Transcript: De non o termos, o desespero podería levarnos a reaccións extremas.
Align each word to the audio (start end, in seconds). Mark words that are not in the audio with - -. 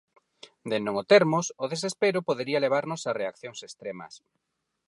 De 0.69 0.77
non 0.85 0.95
o 1.01 1.03
termos, 1.13 1.45
o 1.63 1.65
desespero 1.73 2.19
podería 2.29 2.63
levarnos 2.65 3.01
a 3.05 3.11
reaccións 3.21 3.59
extremas. 3.67 4.13